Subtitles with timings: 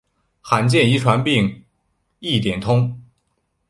[0.41, 1.63] 罕见遗传疾病
[2.17, 3.03] 一点通